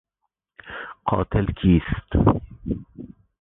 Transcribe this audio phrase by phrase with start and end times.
[1.05, 2.11] قاتل کیست؟